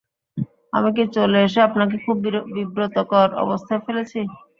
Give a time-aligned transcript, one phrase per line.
[0.73, 2.17] আমি কি চলে এসে আপনাকে খুব
[2.55, 4.19] বিব্রতকর অবস্থায় ফেলেছি।